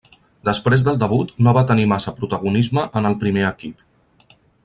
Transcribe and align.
Després 0.47 0.83
del 0.87 0.95
debut 1.03 1.33
no 1.47 1.53
va 1.57 1.63
tenir 1.73 1.85
massa 1.91 2.15
protagonisme 2.21 2.87
en 3.01 3.11
el 3.13 3.17
primer 3.25 3.47
equip. 3.53 4.35